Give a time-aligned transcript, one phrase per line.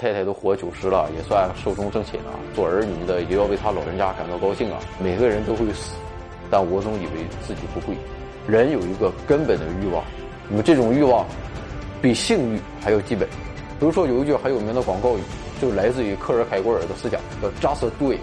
[0.00, 2.30] 太太都活九十了，也算寿终正寝了。
[2.54, 4.78] 做儿女的也要为他老人家感到高兴啊！
[5.02, 5.94] 每个人都会死，
[6.50, 7.96] 但我总以为自己不会。
[8.46, 10.02] 人有一个根本的欲望，
[10.48, 11.26] 那么这种欲望
[12.00, 13.28] 比性欲还要基本。
[13.80, 15.20] 比如说有一句很有名的广告语，
[15.60, 17.20] 就来自于克尔凯郭尔的思想，
[17.60, 18.18] 叫 “just do it”。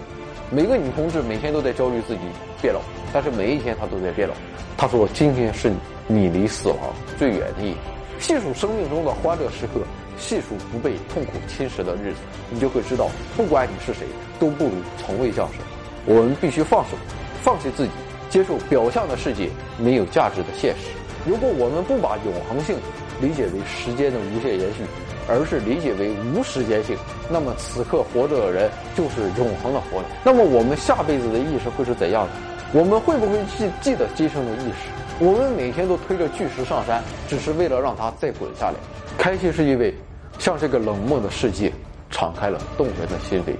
[0.50, 2.20] 每个女同志每天都在焦虑自己
[2.62, 2.80] 变老，
[3.12, 4.34] 但是每一天她都在变老。
[4.76, 5.72] 她说：“今天是
[6.06, 6.78] 你离死亡
[7.18, 7.76] 最远的一天。”
[8.18, 9.80] 细数生命中的欢乐时刻，
[10.18, 12.18] 细数不被痛苦侵蚀的日子，
[12.50, 14.06] 你就会知道，不管你是谁，
[14.38, 15.60] 都不如从未降生。
[16.06, 16.96] 我们必须放手，
[17.42, 17.90] 放弃自己，
[18.30, 20.90] 接受表象的世界没有价值的现实。
[21.26, 22.76] 如果我们不把永恒性
[23.20, 24.84] 理解为时间的无限延续，
[25.28, 26.96] 而是理解为无时间性，
[27.28, 30.04] 那么此刻活着的人就是永恒的活着。
[30.24, 32.32] 那么我们下辈子的意识会是怎样的？
[32.72, 34.95] 我们会不会记记得今生的意识？
[35.18, 38.74] 我们每天都推着巨石上山，只是为了让它再滚下来。
[39.16, 39.94] 开心是因为
[40.38, 41.72] 向这个冷漠的世界
[42.10, 43.54] 敞开了动人的心扉。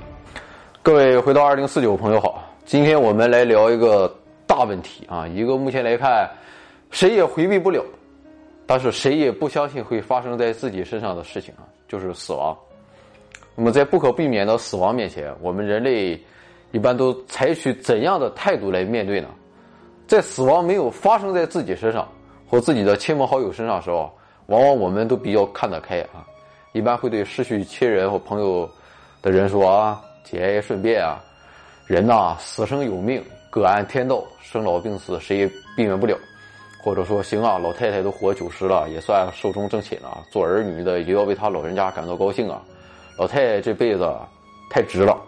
[0.82, 4.14] 各位回到二零四九朋友好，今天我们来聊一个
[4.46, 6.30] 大问题啊，一个目前来看
[6.90, 7.82] 谁也回避不了。
[8.66, 12.54] 但是谁也不相信会发生在自己身上的事情啊，就是死亡。
[13.54, 16.20] 那么在不可避免的死亡面前，我们人类
[16.72, 19.28] 一般都采取怎样的态度来面对呢？
[20.06, 22.06] 在死亡没有发生在自己身上
[22.48, 24.10] 或自己的亲朋好友身上时候，
[24.46, 26.24] 往往我们都比较看得开啊，
[26.72, 28.70] 一般会对失去亲人或朋友
[29.20, 31.18] 的人说啊，节哀顺变啊，
[31.86, 35.46] 人呐，死生有命，各安天道，生老病死谁也
[35.76, 36.16] 避免不了。
[36.84, 40.22] 或者说行啊，老太太都活九十了，也算寿终正寝了。
[40.30, 42.62] 做儿女的也要为他老人家感到高兴啊。
[43.18, 44.08] 老太太这辈子
[44.70, 45.20] 太值了。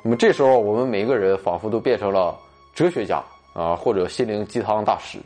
[0.00, 2.38] 那么这时候，我们每个人仿佛都变成了
[2.72, 3.20] 哲学家
[3.52, 5.18] 啊，或者心灵鸡汤大师。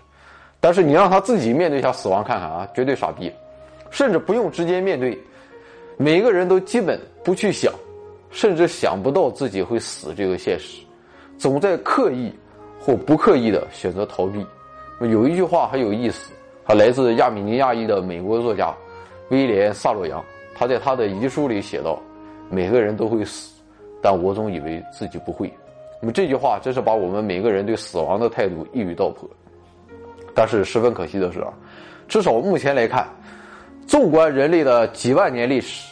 [0.61, 3.33] 但是你让他自己面对一下死亡看看啊，绝对傻逼。
[3.91, 5.17] 甚至不用直接面对，
[5.97, 7.73] 每个人都基本不去想，
[8.31, 10.83] 甚至想不到自己会死这个现实，
[11.39, 12.33] 总在刻意
[12.81, 14.45] 或不刻意的选择逃避。
[15.01, 16.33] 有一句话很有意思，
[16.65, 18.75] 它来自亚美尼亚裔的美国作家
[19.31, 20.23] 威廉·萨洛扬。
[20.59, 22.01] 他在他的遗书里写道
[22.51, 23.55] ：“每个人都会死，
[24.03, 25.53] 但我总以为自己不会。”
[26.01, 29.29] 那么这句话真是把我们每个人对死亡的态度一语道破。
[30.35, 31.53] 但是十分可惜的是啊，
[32.07, 33.09] 至少目前来看，
[33.87, 35.89] 纵观人类的几万年历史，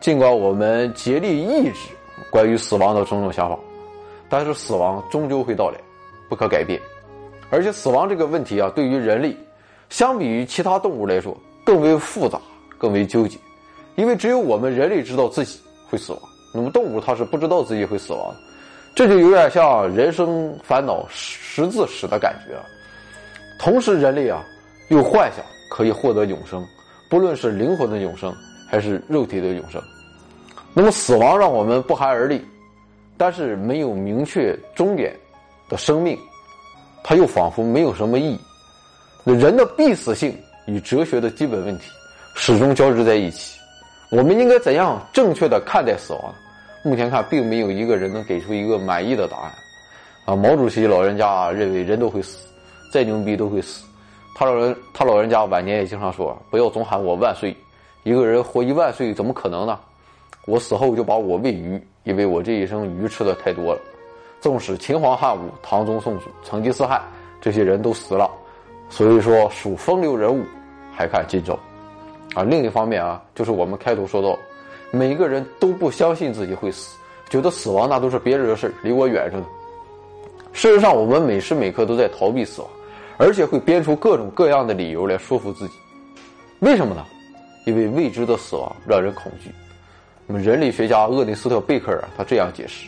[0.00, 1.90] 尽管我们竭力抑制
[2.30, 3.58] 关于死亡的种种想法，
[4.30, 5.76] 但是死亡终究会到来，
[6.28, 6.80] 不可改变。
[7.50, 9.36] 而且死亡这个问题啊，对于人类，
[9.90, 12.40] 相比于其他动物来说，更为复杂，
[12.78, 13.36] 更为纠结。
[13.94, 15.60] 因为只有我们人类知道自己
[15.90, 16.22] 会死亡，
[16.54, 18.36] 那么动物它是不知道自己会死亡的。
[18.94, 22.54] 这就有点像人生烦恼十字史的感觉。
[23.58, 24.44] 同时，人类啊，
[24.88, 26.66] 又幻想可以获得永生，
[27.08, 28.34] 不论是灵魂的永生，
[28.68, 29.80] 还是肉体的永生。
[30.74, 32.44] 那么死亡让我们不寒而栗，
[33.16, 35.14] 但是没有明确终点
[35.68, 36.18] 的生命。
[37.02, 38.40] 它又仿佛没有什么意义。
[39.24, 40.36] 那人的必死性
[40.66, 41.84] 与哲学的基本问题
[42.34, 43.58] 始终交织在一起。
[44.10, 46.34] 我们应该怎样正确的看待死亡？
[46.84, 49.52] 目前看，并没有一个人能给出一个满意的答案。
[50.24, 52.46] 啊，毛主席老人家认为人都会死，
[52.92, 53.84] 再牛逼都会死。
[54.34, 57.56] 他老人他老人家晚年也经常说：“不要总喊我万岁，
[58.02, 59.78] 一个人活一万岁怎么可能呢？
[60.46, 63.80] 我死后就把我喂鱼，因为我这一生鱼吃的太多了。”
[64.40, 67.00] 纵使秦皇汉武、唐宗宋祖、成吉思汗
[67.40, 68.28] 这些人都死了，
[68.90, 70.42] 所以说属风流人物，
[70.92, 71.56] 还看今朝。
[72.34, 74.36] 啊，另一方面啊，就是我们开头说到，
[74.94, 76.96] 每个人都不相信自己会死，
[77.30, 79.46] 觉得死亡那都是别人的事离我远着呢。
[80.52, 82.70] 事实上，我们每时每刻都在逃避死亡，
[83.16, 85.74] 而且会编出各种各样的理由来说服自己。
[86.60, 87.04] 为什么呢？
[87.64, 89.50] 因为未知的死亡让人恐惧。
[90.26, 92.86] 那么，人类学家厄内斯特·贝克尔，他这样解释。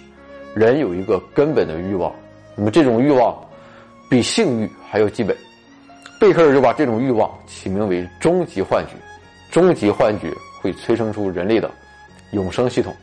[0.55, 2.13] 人有一个根本的欲望，
[2.55, 3.35] 那么这种欲望
[4.11, 5.35] 比性欲还要基本。
[6.21, 8.93] 贝克尔就把这种欲望起名为“终极幻觉”。
[9.51, 11.71] 终极幻觉会催生出人类的
[12.35, 12.95] 永生系统。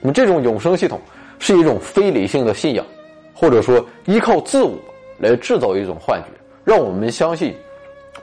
[0.00, 0.98] 那么这种永生系统
[1.38, 2.86] 是一种非理性的信仰，
[3.34, 4.78] 或者说依靠自我
[5.18, 6.28] 来制造一种幻觉，
[6.64, 7.54] 让我们相信，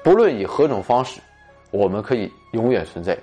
[0.01, 1.19] 不论以何种方式，
[1.69, 3.17] 我们可以永远存在。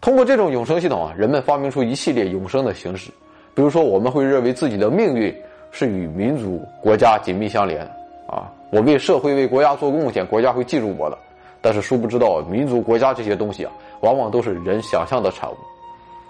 [0.00, 3.10] 通过这种永生系统啊，人们发明出一系列永生的形式。
[3.54, 5.32] 比如说，我们会认为自己的命运
[5.70, 7.82] 是与民族、国家紧密相连
[8.26, 8.50] 啊！
[8.70, 11.18] 我为社会、为国家做贡献，国家会记住我的。
[11.60, 15.56] 但是，殊不知道民族、国家这些东西啊，往往都是人想象的产物。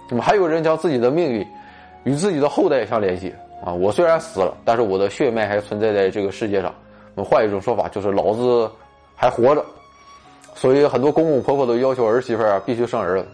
[0.09, 1.47] 那么，还有人将自己的命运
[2.05, 3.35] 与自己的后代相联系
[3.65, 3.73] 啊！
[3.73, 6.75] 我虽然死了，但是我的血脉还存在在这个世界上。
[7.15, 8.71] 那么，换一种说法，就是老子
[9.15, 9.65] 还活着。
[10.55, 13.27] 所以，很多公公婆婆都要求儿媳妇儿必须生儿子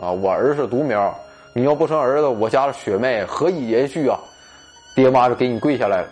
[0.00, 0.10] 啊！
[0.10, 1.12] 我儿是独苗。
[1.52, 4.18] 你要不生儿子，我家的血脉何以延续啊？
[4.94, 6.08] 爹妈就给你跪下来了，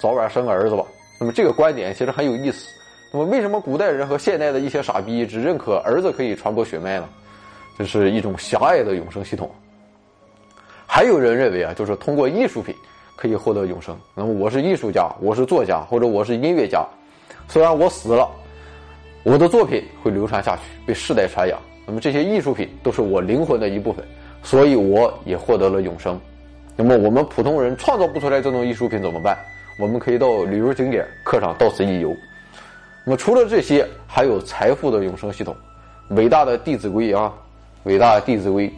[0.00, 0.84] 早晚生个儿子吧。
[1.20, 2.68] 那么这个观点其实很有意思。
[3.12, 7.08] 那么为什么古代人和现代的一些傻逼只认可儿子可以传播血脉呢？
[7.78, 9.48] 这是一种狭隘的永生系统。
[10.84, 12.74] 还有人认为啊，就是通过艺术品
[13.14, 13.96] 可以获得永生。
[14.14, 16.84] 那么我是艺术家，我是作家，或者我是音乐家，
[17.46, 18.28] 虽然我死了，
[19.22, 21.56] 我的作品会流传下去，被世代传扬。
[21.86, 24.04] 那么这些艺术品都是我灵魂的一部分，
[24.42, 26.20] 所以我也获得了永生。
[26.74, 29.38] 那么我们普通人创造不出来这种艺术品怎么办？
[29.78, 32.12] 我们可以到旅游景点刻上“到此一游”。
[33.06, 35.56] 那么除了这些，还有财富的永生系统。
[36.10, 37.32] 伟大的《弟子规》啊，
[37.88, 38.68] 伟大的《弟子规》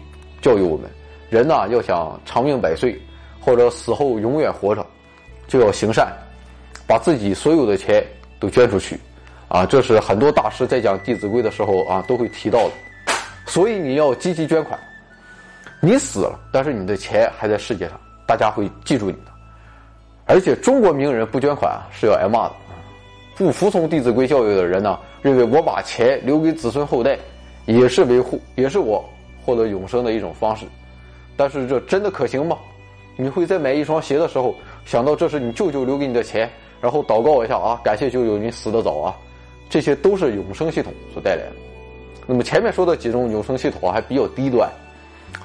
[0.40, 0.88] 教育我们：
[1.28, 2.96] 人呐，要想长命百岁，
[3.40, 4.86] 或者死后永远活着，
[5.48, 6.12] 就要行善，
[6.86, 8.06] 把自己所有的钱
[8.38, 8.96] 都捐出去。
[9.48, 12.70] 啊，这是很多大师在讲《弟子规》的时候啊都会提到的。
[13.46, 14.78] 所以你要积极捐款。
[15.80, 19.32] 你死了，但是你的钱还在世界上，大家会记住你的。
[20.26, 22.52] 而且中国名人不捐款是要挨骂的。
[23.34, 27.18] 不服从《弟子规》教育的人呢，认为我把钱留给子孙后代，
[27.70, 29.04] 也是维护，也是我
[29.44, 30.66] 获得永生的一种方式。
[31.36, 32.58] 但是这真的可行吗？
[33.16, 36.50] 你会在买一双鞋的时候想到这是你舅舅留给你的钱，
[36.80, 39.16] 然后祷告一下啊，感谢舅舅你死得早啊？
[39.68, 41.52] 这些都是永生系统所带来的。
[42.26, 44.68] 那么前面说的几种永生系统还比较低端。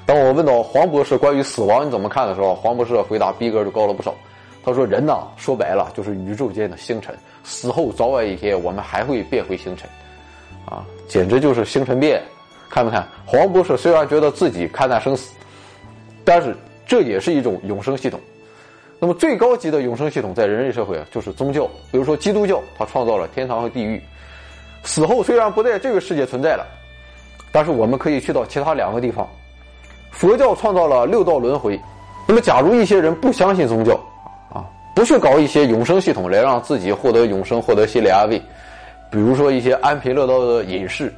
[0.04, 4.14] 当我问到黄博士关于死亡你怎么看的时候，黄博士回答逼格就高了不少。
[4.64, 7.14] 他说：“人呐，说白了就是宇宙间的星辰，
[7.44, 9.88] 死后早晚一天我们还会变回星辰，
[10.64, 12.22] 啊，简直就是星辰变。
[12.68, 13.06] 看没看？
[13.24, 15.32] 黄博士虽然觉得自己看淡生死，
[16.24, 16.56] 但是
[16.86, 18.20] 这也是一种永生系统。
[18.98, 21.66] 那么最高级的永生系统在人类社会啊，就是宗教。
[21.92, 24.02] 比如说基督教，它创造了天堂和地狱，
[24.82, 26.66] 死后虽然不在这个世界存在了，
[27.52, 29.28] 但是我们可以去到其他两个地方。”
[30.10, 31.78] 佛教创造了六道轮回，
[32.26, 33.94] 那么假如一些人不相信宗教，
[34.50, 34.64] 啊，
[34.94, 38.40] 不去搞一些永生系统来让自己获得永生、获得心理安慰，
[39.16, 41.10] 比如说一些安贫乐道的隐士，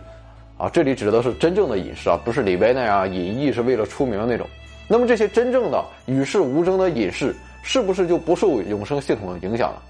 [0.56, 4.46] 啊，这里指的是真正的隐士啊，不是李白那样隐逸是为了出名的那种。
[4.86, 9.82] 那么这些真正的与世无争的隐士，是不是就不受永生系统的影响了？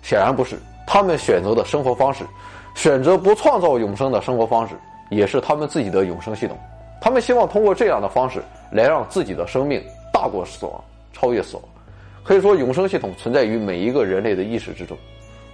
[0.00, 0.56] 显然不是，
[0.86, 2.24] 他们选择的生活方式，
[2.74, 4.74] 选择不创造永生的生活方式，
[5.10, 6.56] 也是他们自己的永生系统。
[7.02, 10.82] 他们希望通过这样的方式来让自己的生命大过死亡，
[11.12, 11.64] 超越死亡。
[12.24, 14.96] 可以说，永生系统存在于每一个人类的意识之中。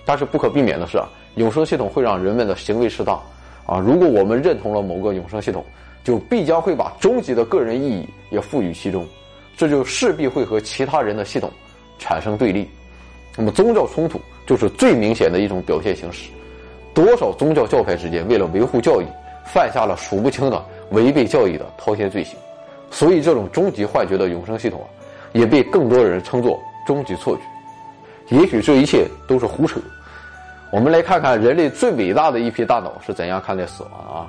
[0.09, 3.19] 但是不可避免的是啊，永生系统会让人们的行为适当
[3.65, 3.79] 啊。
[3.79, 5.65] 如果我们认同了某个永生系统，
[6.05, 9.07] 就必将会把终极的个人意义也赋予其中，
[9.57, 11.51] 这就势必会和其他人的系统
[11.99, 12.69] 产生对立。
[13.37, 16.31] 那么，宗教冲突就是最明显的一种表现形式。
[16.95, 19.07] 多少宗教教派之间为了维护教义，
[19.45, 20.65] 犯下了数不清的。
[20.93, 22.39] 违背教义的滔天罪行，
[22.93, 24.87] 所以这种终极幻觉的永生系统啊，
[25.33, 28.37] 也被更多人称作终极错觉。
[28.37, 29.81] 也许这一切都是胡扯。
[30.77, 34.29] 我们来看看人类最伟大的一批大脑是怎样看待死亡啊？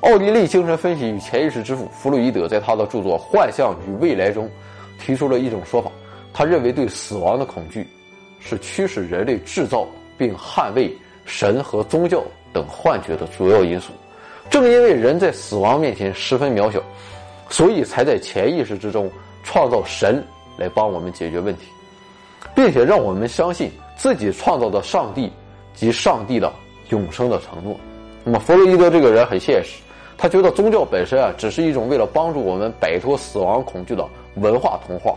[0.00, 4.50] 奥地利精神分析与潜意识之父弗洛伊德在他的著作《幻象与未来》中
[4.98, 5.92] 提出了一种说法，
[6.32, 7.86] 他认为对死亡的恐惧
[8.40, 9.86] 是驱使人类制造
[10.18, 10.92] 并捍卫
[11.24, 13.92] 神和宗教等幻觉的主要因素。
[14.50, 16.82] 正因为人在死亡面前十分渺小，
[17.48, 19.08] 所以才在潜意识之中
[19.44, 20.20] 创造神
[20.56, 21.68] 来帮我们解决问题，
[22.56, 25.30] 并且让我们相信自己创造的上帝
[25.74, 26.50] 及上帝的
[26.88, 27.78] 永生的承诺。
[28.22, 29.82] 那么弗洛伊德这个人很现实，
[30.16, 35.14] 他觉得宗教本身啊只是一种为了帮助我们摆脱死亡恐惧的文化童话。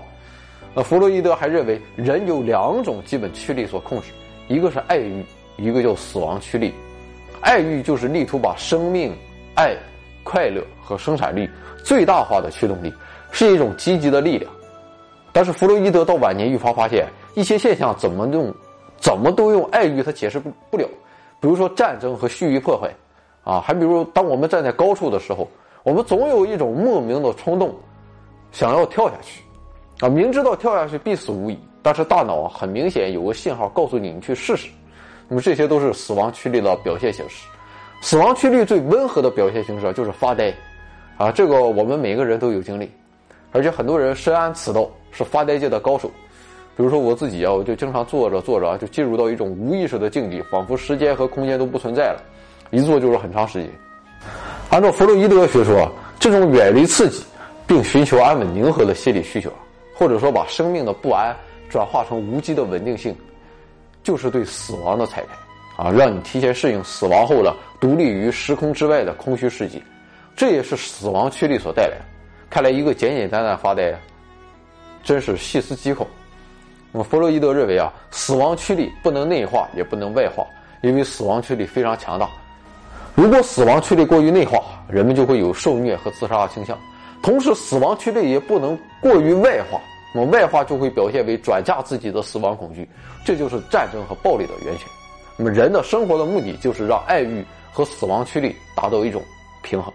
[0.74, 4.08] 那弗洛伊德还认为人有两种基本驱力所控制，
[4.48, 6.74] 一个是爱欲，一个叫死亡驱力。
[7.42, 9.16] 爱欲就是力图把生命、
[9.56, 9.76] 爱、
[10.24, 11.50] 快乐和生产力
[11.84, 12.94] 最大化的驱动力，
[13.32, 14.52] 是一种积极的力量。
[15.32, 18.54] 但是弗洛伊德到晚年愈发发现，一些现象怎么用，
[19.00, 20.88] 怎么都用爱欲他解释不不了。
[21.40, 22.92] 比如说战争和蓄意破坏，
[23.44, 25.48] 啊，还比如当我们站在高处的时候，
[25.84, 27.76] 我们总有一种莫名的冲动，
[28.52, 29.44] 想要跳下去，
[30.00, 34.68] 啊，明知道跳下去必死无疑，但是大脑很明显有个信号告诉你，你去试试。
[35.28, 37.48] 那么这些都是死亡驱力的表现形式，
[38.02, 40.52] 死亡驱力最温和的表现形式就是发呆，
[41.18, 42.90] 啊，这个我们每个人都有经历，
[43.52, 46.10] 而且很多人深谙此道，是发呆界的高手。
[46.78, 52.22] 比如说我自己啊，我就经常坐着坐着就进入到一种无意识的境地，仿佛时间和空间都不存在了，
[52.70, 53.70] 一坐就是很长时间。
[54.70, 57.24] 按照弗洛伊德学说，这种远离刺激
[57.66, 59.52] 并寻求安稳宁和的心理需求，
[59.96, 61.36] 或者说把生命的不安
[61.68, 63.16] 转化成无机的稳定性。
[64.04, 69.82] 就是对死亡的彩排，啊，让你提前适应死亡后的独立于时空之外的空虚世界，
[70.34, 72.06] 这也是死亡驱力所带来的。
[72.50, 74.00] 看来一个简简单单发呆，
[75.04, 76.08] 真是细思极恐。
[76.92, 80.46] 那么弗洛伊德认为啊，死亡驱力不能内化，也不能外化，
[80.82, 82.30] 因为死亡驱力非常强大。
[83.14, 86.76] 如果死亡驱力过于内化，人们就会有受虐和自杀的倾向；
[87.22, 89.82] 同时，死亡驱力也不能过于外化，
[90.14, 92.88] 那么外化就会表现为转嫁自己的死亡恐惧，
[93.26, 94.88] 这就是战争和暴力的源泉。
[95.36, 99.22] 那么，人的生活的目的就是让爱欲和死亡驱力达到一种
[99.62, 99.94] 平衡。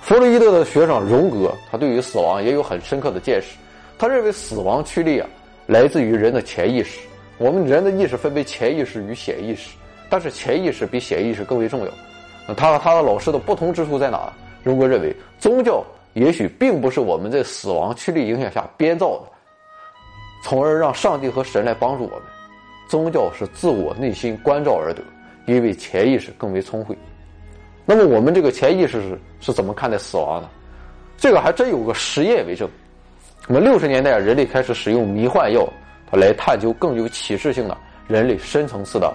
[0.00, 3.56] 弗洛伊德的学生荣格，他对于死亡也有很深刻的见识。
[3.98, 5.28] 他认为死亡驱力啊，
[5.70, 6.98] 来自于人的潜意识。
[7.38, 9.76] 我们人的意识分为潜意识与显意识，
[10.08, 12.54] 但是潜意识比显意识更为重要。
[12.54, 14.32] 他和他的老师的不同之处在哪？
[14.64, 15.84] 荣格认为，宗教
[16.14, 19.22] 也许并不是我们在死亡驱力影响下编造的，
[20.42, 22.22] 从而让上帝和神来帮助我们。
[22.88, 25.00] 宗教是自我内心关照而得，
[25.46, 26.98] 因为潜意识更为聪慧。
[27.86, 30.48] 那么我们这个潜意识是是怎么看待死亡的？
[31.16, 32.68] 这个还真有个实验为证。
[33.48, 35.66] 那么六十年代，人类开始使用迷幻药，
[36.10, 39.12] 它来探究更有启示性的人类深层次的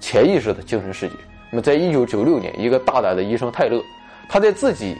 [0.00, 1.14] 潜意识的精神世界。
[1.50, 3.80] 那么在一九九六年，一个大胆的医生泰勒，
[4.28, 4.96] 他在自己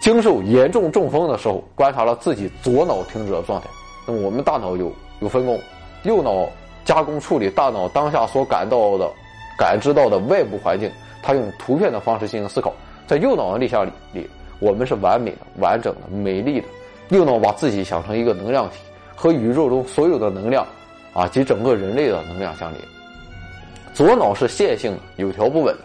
[0.00, 3.68] 经受严重中风的时候，观察了自己左脑停止的状态。
[4.06, 5.60] 那么我们大脑有有分工，
[6.04, 6.48] 右脑
[6.84, 9.10] 加工处理大脑当下所感到的、
[9.58, 10.90] 感知到的外部环境。
[11.24, 12.72] 他用图片的方式进行思考，
[13.06, 14.28] 在右脑的立项里，里
[14.58, 16.66] 我们是完美的、完整的、美丽的。
[17.12, 18.76] 右脑把自己想成一个能量体，
[19.14, 20.66] 和宇宙中所有的能量，
[21.12, 22.82] 啊及整个人类的能量相连。
[23.92, 25.76] 左脑是线性的、有条不紊，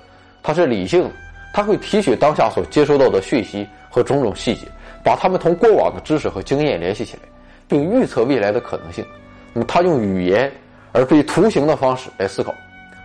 [0.41, 1.11] 它是理性的，
[1.53, 4.61] 它会提取当下所接收到的讯息和种种细节，
[5.03, 7.23] 把它们同过往的知识和经验联系起来，
[7.67, 9.05] 并预测未来的可能性。
[9.51, 10.49] 那么，他用语言
[10.93, 12.55] 而非图形的方式来思考。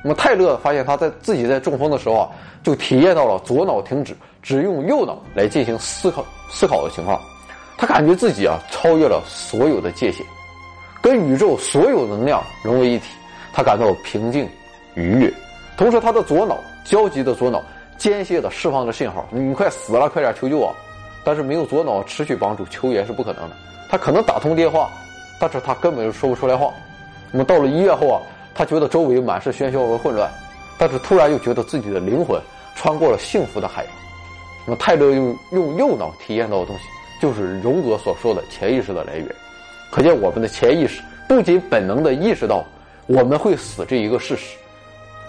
[0.04, 2.28] 那么泰勒发现，他在自己在中风的时候啊，
[2.62, 7.20] 就体验到了左脑停止，只用右脑来进行思考思考的情况。
[7.82, 10.24] 他感觉自己啊，超越了所有的界限，
[11.02, 13.06] 跟宇宙所有能量融为一体。
[13.52, 14.48] 他感到平静、
[14.94, 15.34] 愉悦。
[15.76, 17.60] 同时，他的左脑焦急的左脑
[17.98, 20.72] 间歇的释放着信号：“你快死了，快点求救啊！”
[21.26, 23.56] 但是没有左脑持续帮助，求援是不可能的。
[23.90, 24.88] 他可能打通电话，
[25.40, 26.72] 但是他根本就说不出来话。
[27.32, 28.22] 那么到了医院后啊。
[28.54, 30.30] 他觉得周围满是喧嚣和混乱，
[30.78, 32.40] 但是突然又觉得自己的灵魂
[32.76, 33.92] 穿过了幸福的海洋。
[34.66, 36.82] 那么泰勒用用右脑体验到的东西，
[37.22, 39.28] 就是荣格所说的潜意识的来源。
[39.92, 42.64] 可见我们的潜意识不仅本能的意识到
[43.06, 44.56] 我们会死这一个事实，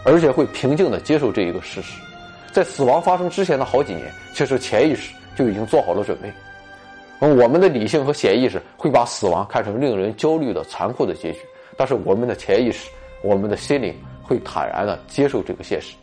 [0.03, 2.01] 而且会平静的接受这一个事实。
[2.51, 6.33] 在死亡发生之前的好几年，其实潜意识就已经做好了准备。
[7.19, 11.41] 我们的理性和潜意识会把死亡看成令人焦虑的残酷的结局，
[11.77, 12.89] 但是我们的潜意识。
[13.21, 15.93] 我们的心灵会坦然的接受这个现实。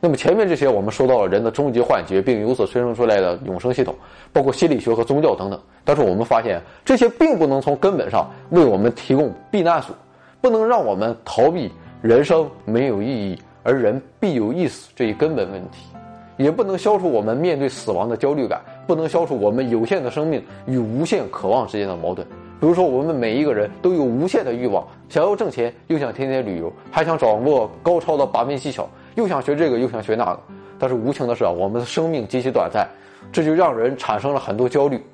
[0.00, 3.92] 那么前面这些我们说到了人的终极幻觉，并由此催生出来的永生系统，
[4.32, 5.60] 包括心理学和宗教等等。
[5.84, 9.92] 但是我们发现这些并不能从根本上为我们提供避难所，
[10.40, 15.88] 不能让我们逃避人生没有意义而人必有一死这一根本问题，
[16.36, 22.24] 也不能消除我们面对死亡的焦虑感，不能消除我们有限的生命与无限渴望之间的矛盾。
[22.60, 30.40] 比如说，我们每一个人都有无限的欲望，想要挣钱，又想天天旅游，还想掌握高超的把妹技巧，又想学这个，又想学那个。
[30.78, 32.88] 但是无情的是啊，我们的生命极其短暂，
[33.32, 35.04] 这就让人产生了很多焦虑。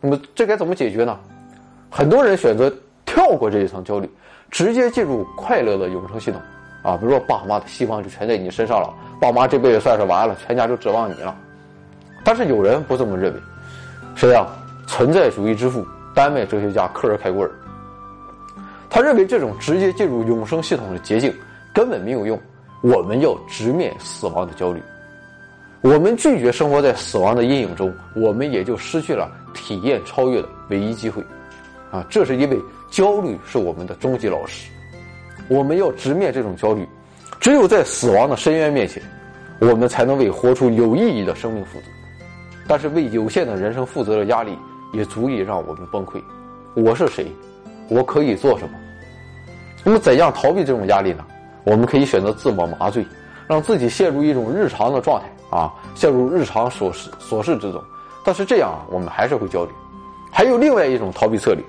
[0.00, 1.16] 那么这该怎么解决呢？
[1.88, 2.70] 很多人选择
[3.06, 4.10] 跳过这一层焦虑，
[4.50, 6.40] 直接进入快乐的永生系统。
[6.82, 11.32] 啊，比如说爸妈的希望就全在你身上了，爸妈这辈子算是完了，全家就指望你了。
[12.24, 13.40] 但是有人不这么认为，
[14.16, 14.44] 谁呀？
[14.88, 15.86] 存在主义之父。
[16.14, 17.50] 丹麦哲学家克尔凯郭尔，
[18.90, 21.34] 他认为这种直接进入永生系统的捷径
[21.72, 22.38] 根本没有用。
[22.82, 24.82] 我们要直面死亡的焦虑，
[25.80, 31.22] 我们拒绝生活在死亡的阴影中，我们也就失去了体验超越的唯一机会。
[31.90, 32.60] 啊，这是因为
[32.90, 34.70] 焦虑是我们的终极老师。
[35.48, 36.86] 我们要直面这种焦虑，
[37.40, 39.02] 只有在死亡的深渊面前，
[39.60, 41.86] 我们才能为活出有意义的生命负责。
[42.68, 44.56] 但是为有限的人生负责的压力。
[44.92, 46.22] 也足以让我们崩溃。
[46.74, 47.26] 我是谁？
[47.88, 48.74] 我可以做什么？
[49.82, 51.24] 那么，怎样逃避这种压力呢？
[51.64, 53.06] 我们可以选择自我麻醉，
[53.46, 57.82] 让自己陷入一种日常的状态啊，陷入日常琐事琐事之中。
[58.24, 59.70] 但是这样啊，我们还是会焦虑。
[60.30, 61.62] 还有另外一种逃避策略，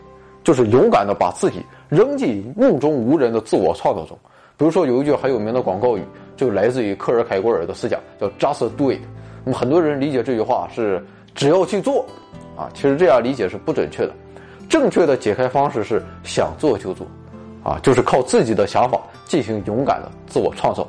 [0.44, 4.18] 就是勇敢的把自己扔进目中无人的自我创造中。
[4.56, 6.04] 比如说，有一句很有名的广告语，
[6.38, 9.00] 就来自于克尔凯郭尔的思想，叫 “just do it”。
[9.44, 11.04] 那么，很多人理解这句话是
[11.36, 12.06] 只要去做。
[12.56, 14.14] 啊，其实这样理解是不准确的，
[14.70, 17.08] 正确的解开方式是想做就做，
[17.64, 20.88] 啊，就是靠自己的想法进行勇敢的自我创造。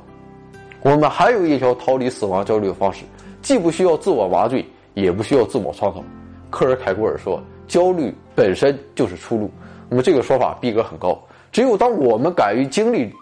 [0.83, 3.05] 我们还有一条逃离死亡焦虑的方式，
[3.41, 6.03] 既不需要自我麻醉，也不需要自我创造，
[6.51, 9.51] 克尔凯郭尔说，焦虑本身就是出路。
[9.89, 11.19] 那么这个说法逼格很高。
[11.53, 13.13] 只有当我们敢于经历，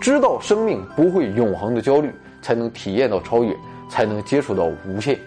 [0.00, 3.54] 知道生命不会永恒的焦虑，才能体验到超越，
[3.90, 5.18] 才能接触到无限。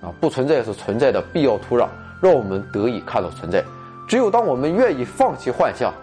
[0.00, 1.86] 啊，不存在是存在的必要土壤，
[2.20, 3.62] 让我们得以看到存在。
[4.06, 5.94] 只有当我们愿意放弃幻象，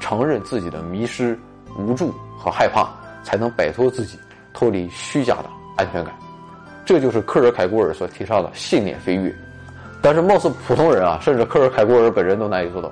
[0.00, 1.38] 承认自己的迷失、
[1.78, 2.88] 无助和害怕，
[3.22, 4.18] 才能摆脱自己，
[4.52, 5.44] 脱离虚假的
[5.76, 6.12] 安全感。
[6.84, 9.32] 这就是克尔凯郭尔所提倡的信念飞跃。
[10.02, 12.90] 但是，貌似普通人啊，甚至克尔凯郭尔本人都难以做到。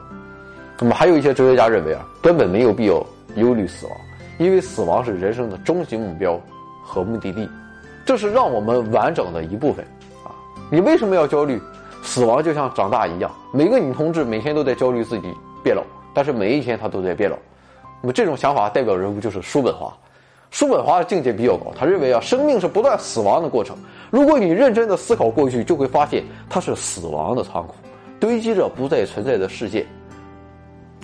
[0.79, 3.05] 那么，还有一些哲学家认为啊，根本没有必要
[3.37, 3.97] 忧虑死亡，
[4.39, 6.41] 因为死亡是人生的终极目标
[6.85, 7.49] 和目的地，
[8.05, 9.85] 这是让我们完整的一部分。
[10.23, 10.31] 啊，
[10.71, 11.61] 你为什么要焦虑？
[12.01, 15.35] 死亡就像长大一样，每个女同志每天都在焦虑自己
[15.65, 15.83] 变老，
[16.19, 17.37] 但是每一天他都在变老。
[18.03, 19.97] 那么这种想法代表人物就是叔本华。
[20.51, 23.77] 叔本华的境界比较高，他认为啊，生命是不断死亡的过程。
[24.11, 27.75] 如果你认真的思考过去，就会发现它是死亡的仓库，
[28.19, 29.87] 堆积着不再存在的世界。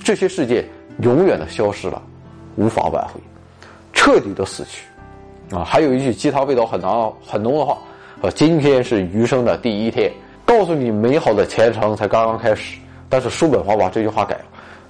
[0.02, 0.64] 这些世界
[0.98, 2.02] 永远的消失了，
[2.56, 3.20] 无法挽回，
[3.92, 4.84] 彻底的死去。
[5.54, 7.78] 啊，还有一句鸡汤味道很浓很浓的话，
[8.20, 10.10] 说今天是余生的第一天。
[10.44, 12.76] 告诉你，美好的前程才刚刚开始。
[13.08, 14.44] 但是叔本华把这句话改了，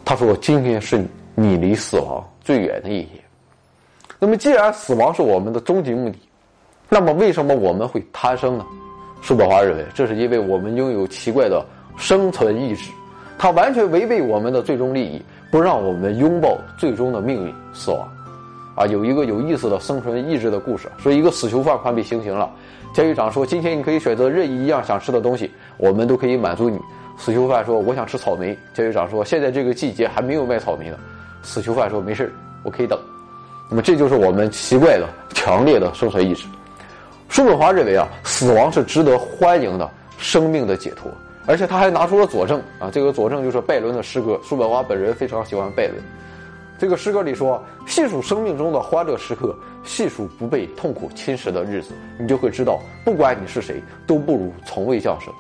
[0.05, 1.03] 他说：“今天是
[1.35, 3.23] 你离死亡最远的一天。”
[4.21, 6.19] 那么，既然死亡是我们的终极目的，
[6.89, 8.65] 那么为什么我们会贪生呢？
[9.23, 11.65] 叔本华认为，这是因为我们拥有奇怪的
[11.97, 12.91] 生存意志，
[13.39, 18.07] 它完全违背我们的最终利益，不让我们拥抱最终的命运——死亡。
[18.77, 22.51] 啊，有一个有意思的生存意志的故事，说一个死囚犯快被行刑了。
[22.93, 26.79] 监狱长说：“今天你可以选择任意一样想吃的东西，我们都可以满足你。”
[27.17, 30.99] 死囚犯说：“我想吃草莓。”监狱长说：“现在这个季节还没有卖草莓呢。”
[31.43, 32.99] 死囚犯说：“没事我可以等。”
[33.71, 36.47] 那么这就是我们奇怪的、强烈的生存意志。
[37.29, 41.11] 叔本华认为啊，死亡是值得欢迎的生命的解脱，
[41.47, 44.39] 而且他还拿出了佐证啊，这个佐证就是拜伦的诗歌。
[44.45, 45.97] 叔本华本人非常喜欢拜伦。
[46.79, 55.33] 这个诗歌里说：“细数生命中的欢乐时刻，细数不被痛苦侵蚀的日子，你就会知道，不管你是谁，都不如从未降生。”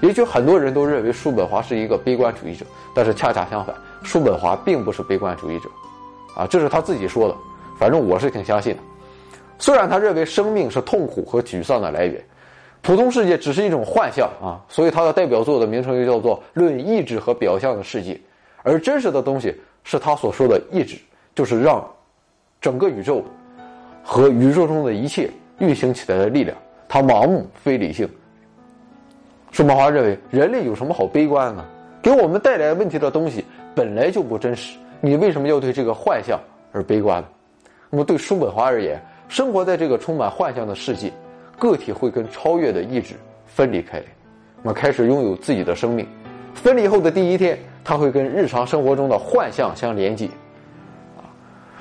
[0.00, 5.68] 也许很多人都认为叔本华是一个悲观主义者，但是恰恰相反，叔本华并不是悲观主义者，
[6.36, 7.34] 啊，这是他自己说的。
[7.78, 8.80] 反正我是挺相信的。
[9.58, 12.22] 虽然他认为生命是痛苦和沮丧的来源，
[12.82, 18.14] 普通世界只是一种幻象啊，所以他的代表作的名称又叫做《论意志和表象的世界》，
[18.62, 19.54] 而真实的东西。
[19.84, 20.98] 是他所说的意志，
[21.34, 21.82] 就是让
[22.60, 23.24] 整个宇宙
[24.04, 25.30] 和宇宙中的一切
[25.60, 26.54] 运行起来的力量。
[26.86, 28.06] 他盲目非理性。
[29.50, 31.64] 叔本华认为，人类有什么好悲观呢？
[32.02, 36.38] 给我们带来问题的东西本来就不真实，你为什么要对这个幻象
[36.72, 37.28] 而悲观呢？
[37.90, 41.12] 那么，对叔本华而言，生活在这个充满幻象的世界，
[41.58, 43.14] 个体会跟超越的意志
[43.46, 44.04] 分离开来，
[44.62, 46.06] 那么开始拥有自己的生命。
[46.54, 47.58] 分离后的第一天。
[47.84, 50.26] 它会跟日常生活中的幻象相连接，
[51.16, 51.24] 啊，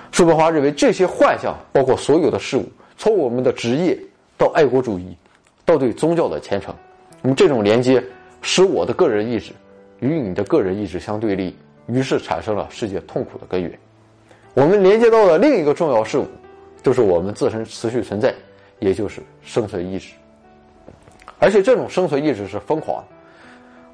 [0.10, 2.64] 叔本华认为这些幻象包括所有的事物，
[2.96, 4.00] 从我们的职业
[4.38, 5.18] 到爱国主义，
[5.66, 6.74] 到对宗教的虔诚，
[7.28, 8.02] 那么这种连接
[8.42, 9.52] 使我的个人意志
[10.00, 11.54] 与你的个人意志相对立，
[11.88, 13.78] 于是产生了世界痛苦的根源。
[14.54, 16.26] 我们连接到的另一个重要事物，
[16.82, 18.34] 就是我们自身持续存在，
[18.80, 20.14] 也就是生存意志，
[21.38, 23.04] 而且这种生存意志是疯狂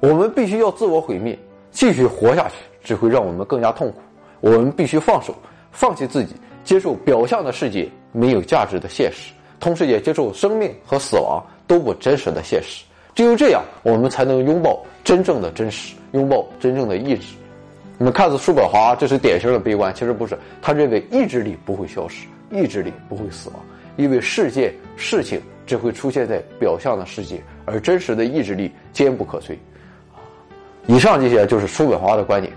[0.00, 1.36] 的，我们必须要自我毁灭。
[1.72, 3.98] 继续活下去只会让我们更加痛苦。
[4.42, 5.34] 我们必须放手，
[5.72, 12.84] 放弃自己，接受表象的世界没有价值的现实，同时也接受生命和死亡都不真实的现实。
[13.14, 17.34] 只有这样，我们才能拥抱真正的真实，拥抱真正的意志。
[17.96, 20.36] 你们看似叔本华这是典型的悲观，其实不是。
[20.60, 23.60] 他认为意志力不会消失，意志力不会死亡，
[23.96, 29.56] 因为世界事情只会出现在表象的世界，而真实的意志力坚不可摧。
[30.86, 32.52] 以上这些就是叔本华的观点，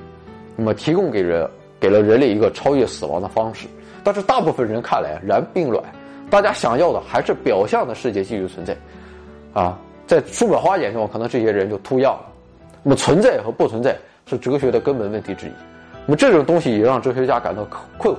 [0.56, 1.48] 那么提供给人
[1.80, 3.68] 给了人类一个超越死亡的方式。
[4.04, 5.84] 但是大部分人看来然并卵，
[6.32, 8.76] 大家想要的还是表象的世界继续存在。
[9.54, 12.26] 啊，在叔本华眼中，可能这些人就秃样了。
[12.82, 15.52] 那么存在和不存在是哲学的根本问题之一。
[16.06, 17.64] 那么这种东西也让哲学家感到
[17.98, 18.18] 困惑。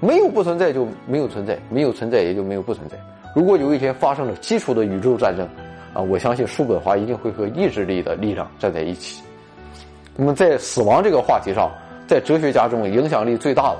[0.00, 2.96] 没有不存在就没有存在，没有存在也就没有不存在。
[3.36, 5.46] 如果有一天发生了基础的宇宙战争。
[5.94, 9.22] 啊，我相信叔本华一定会和意志力的力量站在一起。
[10.16, 11.70] 那么，在死亡这个话题上，
[12.04, 13.78] 在哲学家中影响力最大的，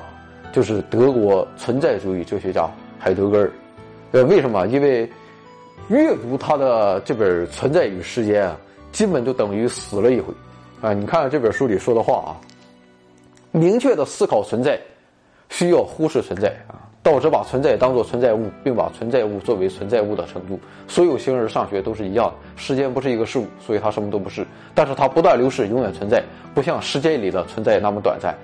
[0.53, 3.53] 就是德国存在主义哲学家海德格尔。
[4.13, 4.65] 呃，为什么？
[4.69, 5.11] 因为
[5.89, 8.57] 阅读他的这本《存在与时间》啊，
[8.91, 10.33] 基本就等于死了一回。
[10.81, 12.31] 啊，你看这本书里说的话啊，
[13.53, 14.81] 明确的思考存在，
[15.51, 16.81] 需要忽视存在啊。
[17.03, 20.59] 道者把存在当作存在物，并把存在物作为存在物的程度。
[20.89, 22.35] 所有形而上学都是一样的。
[22.57, 24.47] 时间不是一个事物，所以它什么都不是。
[24.75, 26.23] 但是它不断流逝，永远存在，
[26.55, 28.35] 不像时间里的存在那么短暂。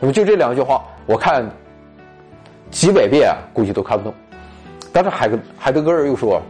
[0.00, 1.46] 那么就这两句话，我看
[2.70, 4.14] 几百遍估计都看不懂。
[4.90, 6.40] 但是海格海德格尔又说，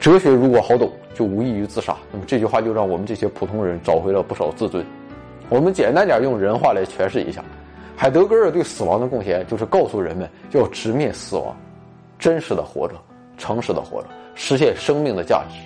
[0.00, 1.94] 哲学如果好懂，就无异于自杀。
[2.10, 4.82] 那么这句话就让我们这些普通人找回了不少自尊。
[5.50, 7.44] 我们简单点用人话来诠释一下。
[7.94, 11.54] 海德格尔对死亡的贡献，就是告诉人们要直面死亡，
[12.18, 12.94] 真实的活着，
[13.36, 15.60] 诚实的活着，实现生命的价值。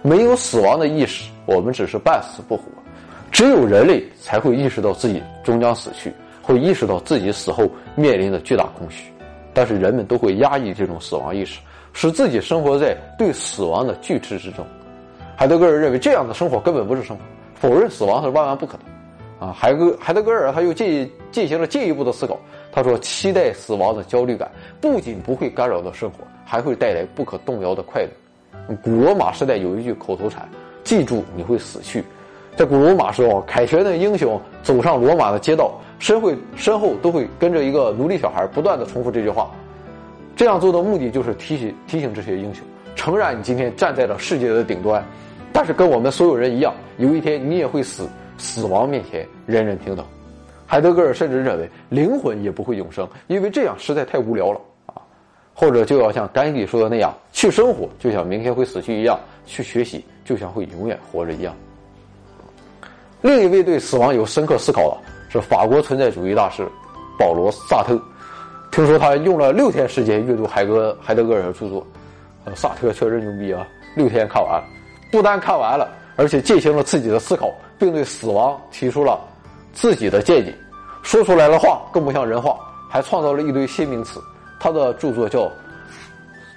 [0.00, 2.64] 没有死亡的意识，我们只是半死不活。
[3.30, 6.10] 只有人类才会意识到自己终将死去，
[6.40, 9.12] 会意识到自己死后面临的巨大空虚。
[9.52, 11.60] 但是人们都会压抑这种死亡意识，
[11.98, 14.62] 使自己生活在对死亡的拒斥之中。
[15.34, 17.22] 海德格尔认为，这样的生活根本不是生活，
[17.54, 19.48] 否认死亡是万万不可能。
[19.48, 22.38] 啊，海格海德格尔他又进进行了进一步的思考。
[22.70, 28.76] 他说，期待死亡的焦虑感不仅不会干扰到生活，还会带来不可动摇的快乐。
[28.82, 30.46] 古罗马时代有一句口头禅
[30.84, 32.04] ：“记住你会死去。”
[32.56, 39.50] 在古罗马时候，凯旋的英雄走上罗马的街道，身会身后都会跟着一个奴隶小孩，不断的重复这句话。
[40.36, 42.62] 这样做的目的就是提醒提醒这些英雄，
[42.94, 45.02] 诚然你今天站在了世界的顶端，
[45.52, 48.08] 但是跟我们所有人一样，有一天你也会死。
[48.38, 50.04] 死亡面前，人人平等。
[50.66, 55.00] 海德格尔甚至认为，灵魂也不会永生，因为这样实在太无聊了啊！
[55.54, 61.56] 或者就要像甘地说的那样，去生活就像明天会死去一样，去学习就像会永远活着一样。
[63.22, 64.98] 另一位对死亡有深刻思考的
[65.30, 66.62] 是法国存在主义大师
[67.18, 67.98] 保罗·萨特。
[68.70, 71.86] 听说他用了六天时间阅读海格海德格尔的著作，
[72.54, 73.66] 萨特确实牛逼啊！
[73.96, 74.64] 六天看完了，
[75.10, 77.52] 不但看完了，而且进行了自己的思考。
[77.78, 79.20] 并对死亡提出了
[79.74, 80.54] 自己的见解，
[81.02, 84.18] 说出来的话更不像人话，还创造了一堆新名词。
[84.58, 85.40] 他的著作叫《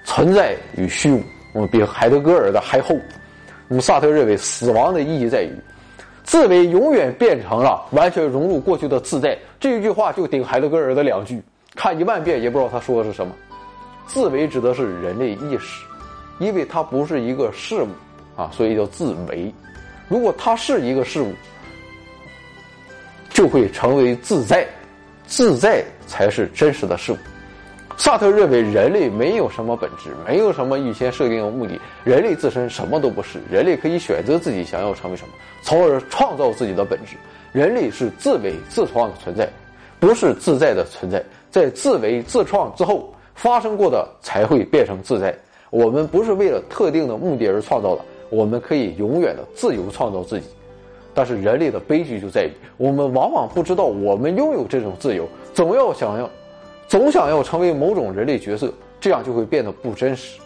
[0.06, 1.18] 存在与虚无》，
[1.54, 2.96] 我比海德格尔的还厚。
[3.68, 5.54] 那么萨特认为，死亡的意义在于，
[6.24, 9.38] 自为永远变成了完全融入过去的自在。
[9.60, 11.44] 这一句话就顶海德格尔的两句，
[11.80, 13.34] 看一万遍也不知道他说的是什么。
[14.06, 15.86] 自为指的是人类意识，
[16.38, 17.88] 因为它不是一个事物
[18.36, 19.50] 啊，所以叫自为。
[20.10, 21.34] 如果它是一个事物，
[23.30, 24.68] 就会成为自在，
[25.26, 27.18] 自在才是真实的事物。
[27.96, 37.16] 萨特认为人类没有什么本质，没有什么预先设定的目的，人类自身什么都不是，人类可以选择自己想要成为什么，从而创造自己的本质。
[37.54, 39.48] 人类是自为自创的存在，
[39.98, 41.24] 不是自在的存在。
[41.50, 45.36] 在自为自创之后发生过的才会变成自在。
[45.70, 48.02] 我们不是为了特定的目的而创造的。
[48.32, 50.46] 我们可以永远的自由创造自己，
[51.16, 56.30] 但是人类的悲剧就在于，我们往往不知道我们拥有这种自由，总要想要，
[56.88, 60.40] 总想要成为某种人类角色，这样就会变得不真实，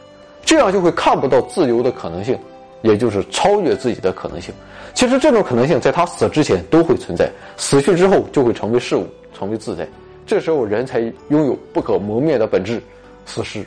[0.46, 2.40] 这样就会看不到自由的可能性，
[2.84, 4.54] 也就是超越自己的可能性。
[4.94, 9.06] 其实这种可能性在他死之前都会存在，死去之后就会成为事物，
[9.38, 9.86] 成为自在，
[10.26, 12.82] 这时候人才拥有不可磨灭的本质——
[13.26, 13.66] 死尸。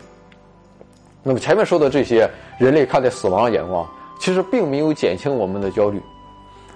[1.22, 3.86] 那么前面说的这些人类看待死亡的眼光。
[4.18, 6.00] 其实并没有减轻我们的焦虑，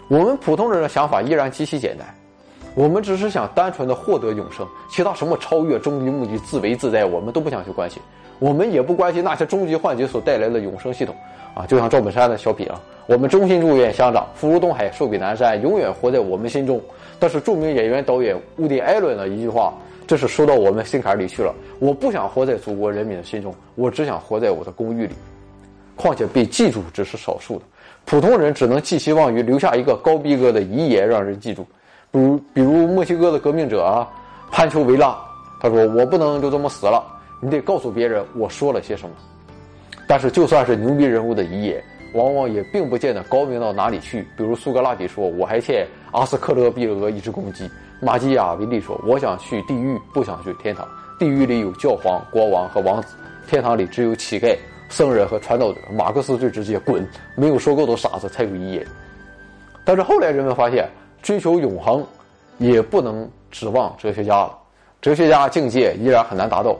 [0.09, 2.07] 我们普通人的想法依然极其简单，
[2.74, 8.00] 我们只是想单纯的获得永生，其他什么超越、终极目的、自为自在，我们都不想去关心，
[8.38, 11.14] 我们也不关心那些终极幻觉所带来的永生系统
[11.54, 11.66] 啊！
[11.66, 16.80] 就像赵本山的小品啊，我们衷心祝愿乡长福如东海、寿比南山，永远活在我们心中。
[17.18, 19.74] 但是著名演员导演乌迪·艾伦的一句话，
[20.06, 25.14] 这是说到我们心坎里去了：我不想活在祖国人民的心中，我只想活在我的公寓里。
[25.96, 27.62] 况且被记住只是少数的，
[28.06, 31.66] 普通人只能寄希望于留下一个高逼格的遗言让人记住，
[32.12, 34.09] 比如比如墨西哥的革命者啊，
[34.51, 35.16] 潘丘维拉，
[35.61, 37.05] 他说我不能就这么死了，
[37.40, 39.14] 你得告诉别人我说了些什么。
[40.07, 41.83] 但是就算是牛逼人物的遗言，
[42.14, 44.27] 往往也并不见得高明到哪里去。
[44.37, 47.70] 比如苏格拉底说我还欠阿斯克勒庇俄一只公鸡，
[48.01, 53.14] 马基雅维利说我想去地狱，不想去天堂，地狱里有教皇、国王和王子，
[53.46, 54.57] 天堂里只有乞丐。
[54.88, 57.09] 圣人和传道者，马克思最直接，滚！
[57.37, 58.85] 没有说够的傻子才有遗言。
[59.85, 60.90] 但是后来人们发现，
[61.22, 62.04] 追求永恒，
[62.59, 64.56] 也不能指望哲学家了。
[65.00, 66.76] 哲学家境界依然很难达到。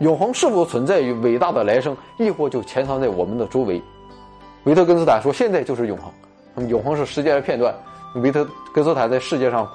[0.00, 3.80] 永恒是否存在于伟大的来生，亦或就潜藏在我们的周围？
[4.64, 6.10] 维特根斯坦说：“现在就是永恒。”
[6.54, 7.74] 那么，永恒是时间的片段。
[8.16, 9.68] 维特根斯坦在世界上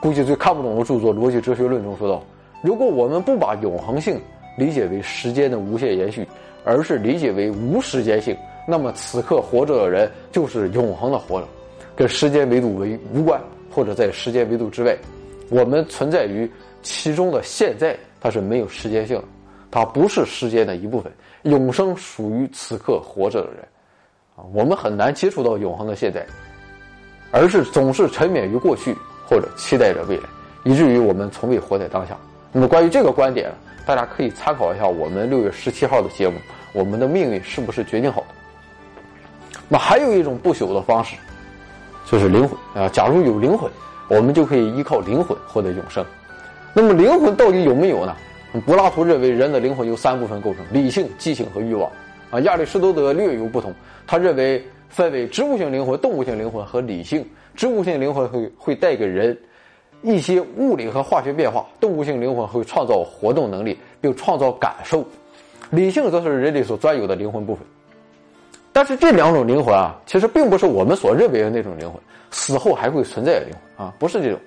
[0.00, 2.22] 估计最看不懂的著作《逻辑哲学论》中说道
[2.62, 4.20] ：“如果我们不把永恒性
[4.56, 6.26] 理解为时间的无限延续，”
[6.64, 8.36] 而是理解为无时间性，
[8.68, 11.48] 那么此刻活着的人就是永恒的活着，
[11.94, 14.96] 跟时间维度为无关，或者在时间维度之外，
[15.50, 16.50] 我们存在于
[16.82, 19.24] 其中的现在它是没有时间性的，
[19.70, 21.12] 它不是时间的一部分。
[21.42, 23.58] 永生属于此刻活着的人，
[24.36, 26.24] 啊，我们很难接触到永恒的现在，
[27.30, 30.24] 而是总是沉湎于过去或者期待着未来，
[30.64, 32.16] 以至于我们从未活在当下。
[32.52, 33.50] 那么关于这个观点，
[33.84, 36.38] 大家可以参考一下我们六月十七号的节目，
[36.72, 38.26] 我们的命运是不是决定好的？
[39.68, 41.16] 那还有一种不朽的方式，
[42.04, 42.88] 就是灵魂啊。
[42.88, 43.70] 假如有灵魂，
[44.08, 46.04] 我们就可以依靠灵魂获得永生。
[46.74, 48.16] 那么灵魂到底有没有呢？
[48.66, 51.90] 柏拉图认为人的灵魂由三部分构成：理性、激情和欲望。
[52.30, 53.72] 啊，亚里士多德略有不同，
[54.06, 57.26] 他认为分为植物性灵魂、动物性灵魂和理性。
[57.54, 59.38] 植物性灵魂会会带给人
[60.00, 65.04] 一些物理和化学变化，动物性灵魂会创造活动能力并创造感受，
[65.68, 67.66] 理性则是人类所专有的灵魂部分。
[68.72, 74.38] 但是这两种灵魂啊，其实并不是我们所认为的那种灵魂，死后还会存在的灵魂啊，不是这种。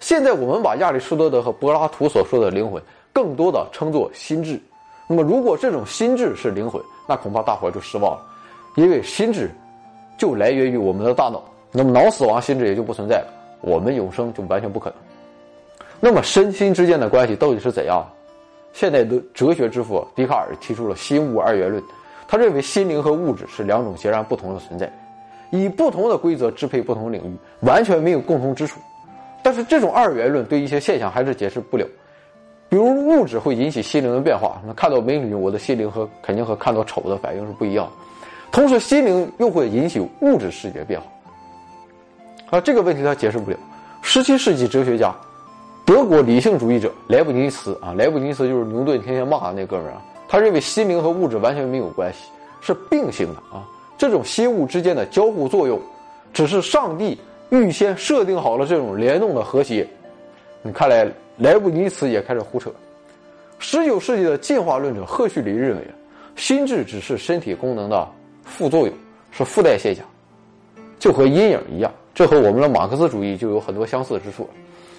[0.00, 2.82] 现在我们把亚里士多德和柏拉图所说的灵魂。
[3.12, 4.58] 更多的称作心智，
[5.08, 8.22] 那么如果这种心智是灵魂，那恐怕大伙就失望了，
[8.76, 9.50] 因为心智
[10.16, 13.26] 就来源于我们的大脑，那么脑死亡，心智也就不存在了，
[13.62, 14.98] 我们永生就完全不可能。
[15.98, 18.08] 那么身心之间的关系到底是怎样？
[18.72, 21.82] 现代的哲学之父笛卡尔提出了心物二元论，
[22.30, 24.88] 他认为心灵和物质是两种截然不同的存在，
[25.50, 28.78] 以不同的规则支配不同领域，完全没有共同之处。
[29.42, 31.84] 但是这种二元论对一些现象还是解释不了。
[32.68, 37.90] 比如物质会引起心灵的变化，那看到美女，我的心灵和肯定和看到丑的反应是不一样。
[38.52, 41.06] 同时，心灵又会引起物质世界变化。
[42.50, 43.56] 啊，这个问题他解释不了。
[44.02, 45.12] 十七世纪哲学家，
[45.84, 50.02] 德国理性主义者莱布尼茨啊，莱布尼茨就是牛顿天天骂的那哥们儿啊。
[50.30, 52.30] 他认为心灵和物质完全没有关系，
[52.62, 53.66] 是并行的啊。
[53.98, 55.78] 这种心物之间的交互作用，
[56.32, 57.18] 只是上帝
[57.50, 59.84] 预先设定好了这种联动的和谐。
[60.62, 61.10] 你看来。
[61.40, 62.70] 莱布尼茨也开始胡扯。
[63.58, 65.82] 十九世纪的进化论者赫胥黎认为，
[66.36, 68.06] 心智只是身体功能的
[68.44, 68.94] 副作用，
[69.30, 70.04] 是附带现象，
[70.98, 71.90] 就和阴影一样。
[72.14, 74.46] 这和我们的马克思主义就有很多相似之处。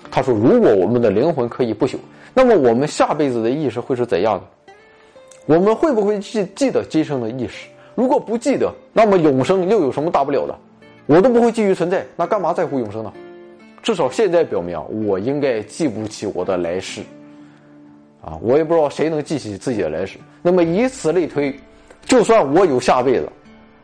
[0.10, 1.96] 他说，如果我们的灵魂可以不朽，
[2.34, 4.46] 那么我们下辈子的意识会是怎样的？
[5.52, 7.68] 我们会不会记记得今生的意识？
[7.94, 10.58] 如果不记得，那么永生又有什么大不了的？
[11.08, 13.12] 我都不会继续存在，那干嘛在乎永生呢？
[13.84, 17.02] 至少现在表明，我应该记不起我的来世，
[18.24, 20.18] 啊，我也不知道谁能记起自己的来世。
[20.42, 21.54] 那么以此类推，
[22.06, 23.28] 就算我有下辈子，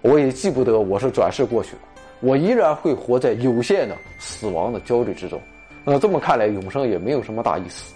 [0.02, 1.82] 我也记不得我是转世过去了，
[2.22, 5.38] 我依然会活在有限的死亡的焦虑之中。
[5.84, 7.94] 那这么看来，永生也没有什么大意思。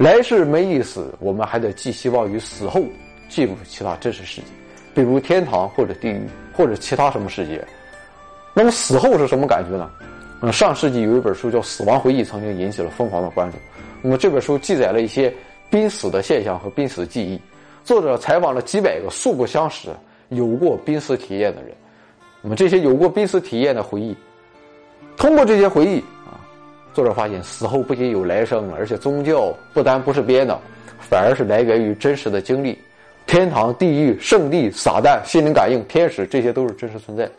[0.00, 2.80] 来世没意思，我们还得寄希望于死后
[3.28, 4.46] 进入其他真实世界，
[4.94, 6.22] 比如天堂或者地狱
[6.54, 7.62] 或者其他什么世界。
[8.54, 9.90] 那么死后是什么感觉呢？
[10.40, 13.58] 嗯，上世纪有一本书叫《死亡回忆》，曾经引起了疯狂的关注。
[14.00, 15.30] 那么这本书记载了一些
[15.68, 17.38] 濒死的现象和濒死记忆。
[17.84, 19.90] 作者采访了几百个素不相识、
[20.30, 21.72] 有过濒死体验的人。
[22.40, 24.16] 那么这些有过濒死体验的回忆，
[25.18, 26.02] 通过这些回忆，
[26.92, 30.58] 作者发现死后不仅有来生，而且宗教不单不是编的，
[30.98, 32.78] 反而是来源于真实的经历。
[33.26, 37.30] 天堂、地狱、圣地、撒旦、心灵感应、天使，这些都是真实存在。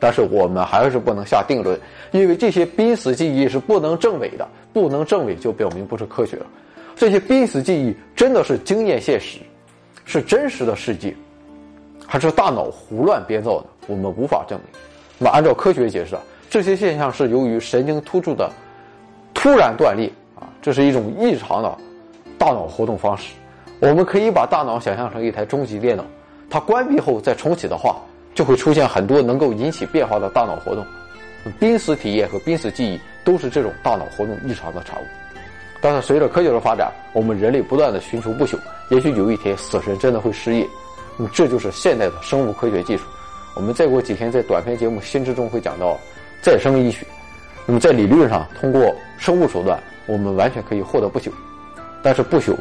[0.00, 1.78] 但是我们还是不能下定论，
[2.10, 6.46] 因为这些濒死记忆是不能证伪的，不能证伪就表明不是科学了。
[6.96, 9.38] 这些濒死记忆真的是经验现实，
[10.04, 11.14] 是真实的世界，
[12.06, 13.66] 还是大脑胡乱编造的？
[13.86, 14.80] 我们无法证明。
[15.18, 18.50] 那么按照科学解释啊，这些现象是由于神经突触的
[19.32, 21.78] 突然断裂啊，这是一种异常的
[22.36, 23.32] 大脑活动方式。
[23.78, 26.04] 我们可以把大脑想象成一台终极电脑，
[26.50, 27.96] 它关闭后再重启的话。
[28.32, 30.86] 就会出现很多能够引起变化的大脑活动，
[31.58, 35.04] 濒死体验和濒死记忆都是这种大脑活动异常的产物。
[35.80, 38.56] 但是随着科学的发展，我们人类不断的寻求不朽，
[38.88, 40.64] 也许有一天死神真的会失业。
[41.18, 43.04] 那么这就是现代的生物科学技术。
[43.56, 45.98] 我们再过几天在短篇节目《新知》中会讲到
[46.42, 47.06] 再生医学。
[47.66, 51.30] 那么在理论上，通过生物手段，我们完全可以获得不朽。
[52.02, 52.56] 但是不朽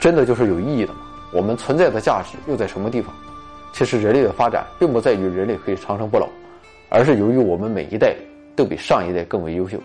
[0.00, 1.00] 真的就是有意义的吗？
[1.32, 3.14] 我们存在的价值又在什么地方？
[3.72, 6.28] 其实，人类的发展并不在于人类可以长生不老，
[6.90, 8.14] 而是由于我们每一代
[8.54, 9.78] 都比上一代更为优秀，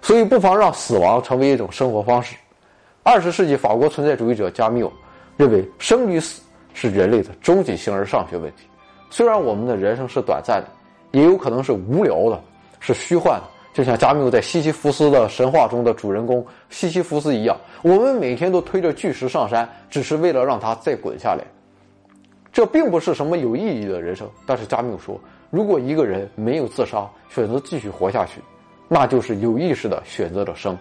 [0.00, 2.36] 所以不妨让死亡成为一种生活方式。
[3.02, 4.90] 二十世纪法国存在主义者加缪
[5.36, 6.40] 认为，生与死
[6.72, 8.64] 是人类的终极形而上学问题。
[9.10, 10.68] 虽然我们的人生是短暂的，
[11.14, 12.40] 也有可能是无聊的，
[12.80, 21.44] 是虚幻的，就像加缪在西西弗斯的神话中的主人公西西弗斯一样，我们每天都推着巨石上山，只是为了让它再滚下来。
[22.52, 25.18] 这并不是什么有意义的人生，但是加缪说，
[25.50, 28.40] 如果一个人没有自杀，选择继续活下去，
[28.88, 30.76] 那就是有意识的选择着生，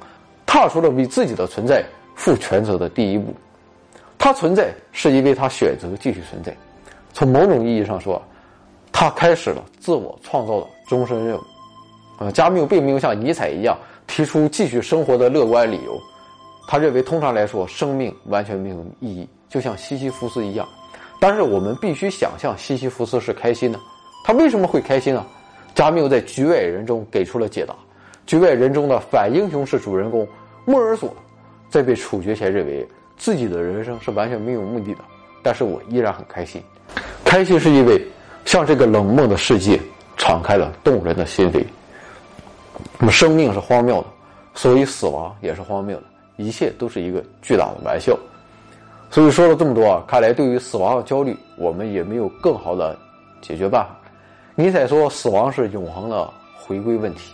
[0.47, 1.83] 踏出了为自己的存在
[2.15, 3.31] 负全责的第一步。
[4.17, 6.55] 他存在是因为他选择继续存在。
[7.11, 8.19] 从某种意义上说，
[8.93, 11.41] 他开始了自我创造的终身任务。
[12.19, 13.77] 啊，加缪并没有像尼采一样
[14.07, 15.99] 提出继续生活的乐观理由。
[16.67, 20.65] 他认为，通常来说，生命完全没有意义，就像西西弗斯一样。
[21.19, 23.79] 但是，我们必须想象西西弗斯是开心的。
[24.23, 25.25] 他为什么会开心呢？
[25.75, 27.73] 加缪在《局外人》中给出了解答。
[28.25, 30.25] 《局外人》中的反英雄式主人公
[30.63, 31.13] 莫尔索，
[31.69, 32.87] 在被处决前认为。
[33.15, 34.99] 自己的人生是完全没有目的的，
[35.43, 36.61] 但是我依然很开心。
[37.23, 38.05] 开心是因为
[38.45, 39.79] 向这个冷漠的世界
[40.17, 41.65] 敞开了动人的心扉。
[42.99, 44.07] 那么生命是荒谬的，
[44.53, 46.03] 所以死亡也是荒谬的，
[46.37, 48.17] 一切都是一个巨大的玩笑。
[49.09, 52.97] 所以说了这么多啊，看来对于死亡的焦虑，我们也没有更好的
[53.41, 53.95] 解决办法。
[54.55, 57.33] 尼采说，死亡是永恒的回归问题。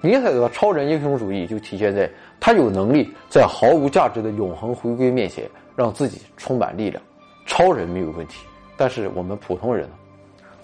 [0.00, 2.10] 尼采的超人英雄主义就体现在。
[2.40, 7.02] 他有能力在毫无价值的永恒回归面前，让自己充满力量。
[7.46, 8.44] 超人没有问题，
[8.76, 9.94] 但是我们普通人呢？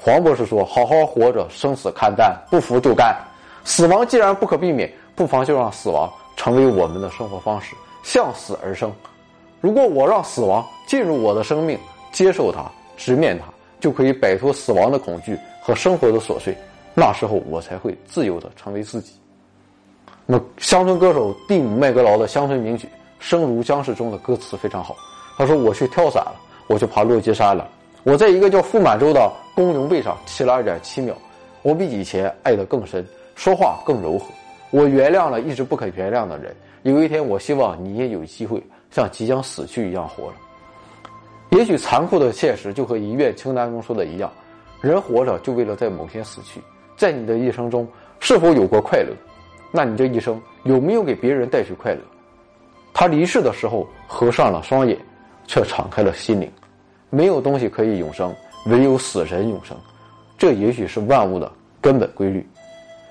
[0.02, 3.14] 黄博士说：“好好活着，生死看淡，不服就干。
[3.64, 8.90] 死亡既然不可避免，不妨就让死亡成为我们的生活方式，向死而生。
[9.60, 11.78] 如果我让死亡进入我的生命，
[12.12, 12.64] 接受它，
[12.96, 13.44] 直面它，
[13.78, 16.56] 就可以摆脱死亡的恐惧和生活的琐碎。
[16.94, 19.12] 那时候，我才会自由的成为自己。”
[20.24, 22.86] 那，乡村歌手蒂姆·麦格劳的乡村名曲
[23.18, 24.96] 《生如将士》中的歌词非常好。
[25.36, 26.36] 他说：“我去跳伞了，
[26.68, 27.68] 我去爬落基山了。
[28.02, 31.14] 我在一个叫傅满洲的公牛背上骑了二点七秒。
[31.62, 34.26] 我比以前爱得更深，说话更柔和。
[34.70, 36.54] 我原谅了一直不肯原谅的人。
[36.82, 41.58] 有一天，我希望你也有机会像即将死去一样活着。
[41.58, 44.32] 也许残酷的现实就和遗愿清单中说的一样：
[44.80, 46.60] 人活着就为了在某天死去。
[46.96, 47.86] 在你的一生中，
[48.18, 49.14] 是否有过快乐？”
[49.70, 52.00] 那你这一生有没有给别人带去快乐？
[52.94, 54.96] 他离世的时候合上了双眼，
[55.46, 56.50] 却敞开了心灵。
[57.10, 58.34] 没有东西可以永生，
[58.66, 59.76] 唯有死神永生。
[60.38, 62.48] 这也许是万物的根本规律。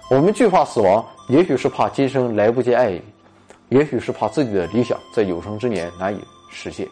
[0.09, 3.01] 我们惧怕死亡，也许是怕今生来不及爱你，
[3.69, 6.88] 也许是怕自己的理想在有生之年难以实现，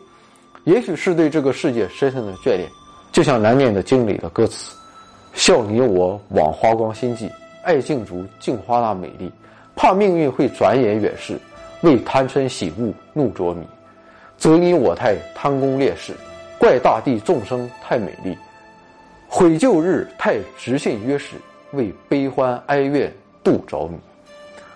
[0.65, 2.69] 也许是对这个世界深深的眷恋。
[3.11, 4.75] 就像难念的经里的歌词
[5.33, 7.31] ：“笑你我枉花光心计，
[7.63, 9.31] 爱竞逐镜花那美丽。”
[9.75, 11.39] 怕命运会转眼远逝，
[11.81, 13.63] 为贪嗔喜恶怒着迷，
[14.35, 16.13] 则你我太贪功烈士，
[16.59, 18.37] 怪大地众生太美丽，
[19.27, 21.35] 悔旧日太直信约誓，
[21.71, 23.97] 为悲欢哀怨度着迷。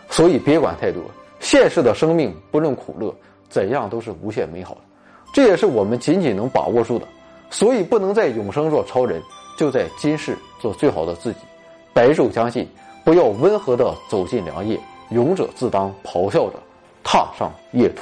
[0.09, 1.01] 所以别管太多，
[1.39, 3.13] 现实的生命不论苦乐，
[3.49, 4.81] 怎样都是无限美好的，
[5.33, 7.07] 这也是我们仅仅能把握住的。
[7.49, 9.21] 所以不能在永生做超人，
[9.57, 11.39] 就在今世做最好的自己，
[11.93, 12.67] 白昼将近，
[13.03, 14.79] 不要温和的走进良夜。
[15.09, 16.53] 勇者自当咆哮着
[17.03, 18.01] 踏上夜途。